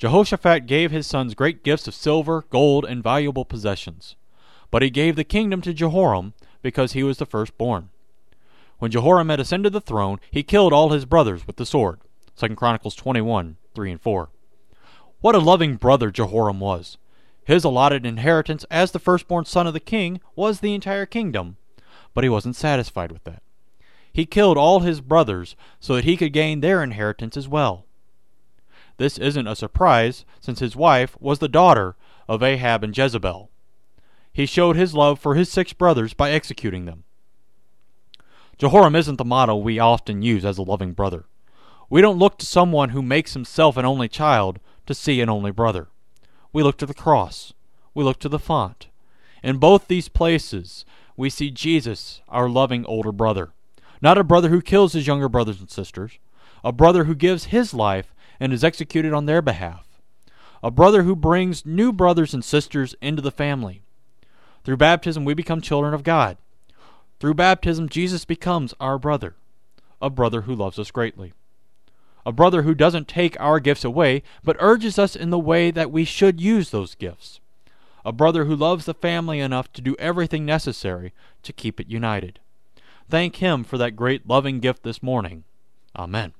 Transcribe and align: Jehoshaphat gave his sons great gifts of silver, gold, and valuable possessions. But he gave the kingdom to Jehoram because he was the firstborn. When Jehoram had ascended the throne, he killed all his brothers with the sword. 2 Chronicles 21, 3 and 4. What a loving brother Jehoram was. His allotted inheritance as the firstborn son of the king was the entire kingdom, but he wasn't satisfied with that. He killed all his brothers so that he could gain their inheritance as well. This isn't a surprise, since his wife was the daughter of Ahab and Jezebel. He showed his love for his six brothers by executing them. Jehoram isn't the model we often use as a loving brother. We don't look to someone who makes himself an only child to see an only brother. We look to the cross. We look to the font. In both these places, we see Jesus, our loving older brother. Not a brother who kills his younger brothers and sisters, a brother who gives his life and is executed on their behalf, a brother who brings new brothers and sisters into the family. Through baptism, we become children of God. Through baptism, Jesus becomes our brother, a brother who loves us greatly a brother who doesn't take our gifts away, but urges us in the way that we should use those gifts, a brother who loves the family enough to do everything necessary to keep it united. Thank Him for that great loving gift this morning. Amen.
Jehoshaphat 0.00 0.64
gave 0.64 0.90
his 0.90 1.06
sons 1.06 1.34
great 1.34 1.62
gifts 1.62 1.86
of 1.86 1.92
silver, 1.92 2.46
gold, 2.48 2.86
and 2.86 3.02
valuable 3.02 3.44
possessions. 3.44 4.16
But 4.70 4.80
he 4.80 4.88
gave 4.88 5.14
the 5.14 5.24
kingdom 5.24 5.60
to 5.60 5.74
Jehoram 5.74 6.32
because 6.62 6.94
he 6.94 7.02
was 7.02 7.18
the 7.18 7.26
firstborn. 7.26 7.90
When 8.78 8.90
Jehoram 8.90 9.28
had 9.28 9.40
ascended 9.40 9.74
the 9.74 9.80
throne, 9.80 10.18
he 10.30 10.42
killed 10.42 10.72
all 10.72 10.88
his 10.88 11.04
brothers 11.04 11.46
with 11.46 11.56
the 11.56 11.66
sword. 11.66 12.00
2 12.38 12.56
Chronicles 12.56 12.94
21, 12.94 13.58
3 13.74 13.90
and 13.90 14.00
4. 14.00 14.30
What 15.20 15.34
a 15.34 15.38
loving 15.38 15.76
brother 15.76 16.10
Jehoram 16.10 16.60
was. 16.60 16.96
His 17.44 17.62
allotted 17.62 18.06
inheritance 18.06 18.64
as 18.70 18.92
the 18.92 18.98
firstborn 18.98 19.44
son 19.44 19.66
of 19.66 19.74
the 19.74 19.80
king 19.80 20.22
was 20.34 20.60
the 20.60 20.72
entire 20.72 21.04
kingdom, 21.04 21.58
but 22.14 22.24
he 22.24 22.30
wasn't 22.30 22.56
satisfied 22.56 23.12
with 23.12 23.24
that. 23.24 23.42
He 24.10 24.24
killed 24.24 24.56
all 24.56 24.80
his 24.80 25.02
brothers 25.02 25.56
so 25.78 25.94
that 25.94 26.04
he 26.04 26.16
could 26.16 26.32
gain 26.32 26.60
their 26.60 26.82
inheritance 26.82 27.36
as 27.36 27.46
well. 27.46 27.84
This 29.00 29.16
isn't 29.16 29.46
a 29.46 29.56
surprise, 29.56 30.26
since 30.42 30.58
his 30.58 30.76
wife 30.76 31.16
was 31.18 31.38
the 31.38 31.48
daughter 31.48 31.96
of 32.28 32.42
Ahab 32.42 32.84
and 32.84 32.94
Jezebel. 32.94 33.48
He 34.30 34.44
showed 34.44 34.76
his 34.76 34.92
love 34.92 35.18
for 35.18 35.36
his 35.36 35.50
six 35.50 35.72
brothers 35.72 36.12
by 36.12 36.30
executing 36.30 36.84
them. 36.84 37.04
Jehoram 38.58 38.94
isn't 38.94 39.16
the 39.16 39.24
model 39.24 39.62
we 39.62 39.78
often 39.78 40.20
use 40.20 40.44
as 40.44 40.58
a 40.58 40.62
loving 40.62 40.92
brother. 40.92 41.24
We 41.88 42.02
don't 42.02 42.18
look 42.18 42.36
to 42.40 42.44
someone 42.44 42.90
who 42.90 43.00
makes 43.00 43.32
himself 43.32 43.78
an 43.78 43.86
only 43.86 44.06
child 44.06 44.60
to 44.84 44.92
see 44.92 45.22
an 45.22 45.30
only 45.30 45.50
brother. 45.50 45.88
We 46.52 46.62
look 46.62 46.76
to 46.76 46.86
the 46.86 46.92
cross. 46.92 47.54
We 47.94 48.04
look 48.04 48.18
to 48.18 48.28
the 48.28 48.38
font. 48.38 48.88
In 49.42 49.56
both 49.56 49.88
these 49.88 50.10
places, 50.10 50.84
we 51.16 51.30
see 51.30 51.50
Jesus, 51.50 52.20
our 52.28 52.50
loving 52.50 52.84
older 52.84 53.12
brother. 53.12 53.54
Not 54.02 54.18
a 54.18 54.24
brother 54.24 54.50
who 54.50 54.60
kills 54.60 54.92
his 54.92 55.06
younger 55.06 55.30
brothers 55.30 55.58
and 55.58 55.70
sisters, 55.70 56.18
a 56.62 56.70
brother 56.70 57.04
who 57.04 57.14
gives 57.14 57.44
his 57.44 57.72
life 57.72 58.14
and 58.40 58.52
is 58.52 58.64
executed 58.64 59.12
on 59.12 59.26
their 59.26 59.42
behalf, 59.42 59.86
a 60.62 60.70
brother 60.70 61.04
who 61.04 61.14
brings 61.14 61.64
new 61.64 61.92
brothers 61.92 62.34
and 62.34 62.44
sisters 62.44 62.94
into 63.00 63.22
the 63.22 63.30
family. 63.30 63.82
Through 64.64 64.78
baptism, 64.78 65.24
we 65.24 65.34
become 65.34 65.60
children 65.60 65.94
of 65.94 66.02
God. 66.02 66.38
Through 67.20 67.34
baptism, 67.34 67.88
Jesus 67.88 68.24
becomes 68.24 68.74
our 68.80 68.98
brother, 68.98 69.36
a 70.00 70.10
brother 70.10 70.42
who 70.42 70.54
loves 70.54 70.78
us 70.78 70.90
greatly 70.90 71.34
a 72.26 72.32
brother 72.32 72.62
who 72.62 72.74
doesn't 72.74 73.08
take 73.08 73.38
our 73.40 73.60
gifts 73.60 73.84
away, 73.84 74.22
but 74.44 74.56
urges 74.60 74.98
us 74.98 75.16
in 75.16 75.30
the 75.30 75.38
way 75.38 75.70
that 75.70 75.90
we 75.90 76.04
should 76.04 76.40
use 76.40 76.70
those 76.70 76.94
gifts, 76.94 77.40
a 78.04 78.12
brother 78.12 78.44
who 78.44 78.56
loves 78.56 78.84
the 78.84 78.94
family 78.94 79.40
enough 79.40 79.72
to 79.72 79.82
do 79.82 79.96
everything 79.98 80.44
necessary 80.44 81.12
to 81.42 81.52
keep 81.52 81.80
it 81.80 81.88
united. 81.88 82.38
Thank 83.08 83.36
Him 83.36 83.64
for 83.64 83.78
that 83.78 83.96
great 83.96 84.28
loving 84.28 84.60
gift 84.60 84.82
this 84.82 85.02
morning. 85.02 85.44
Amen. 85.96 86.32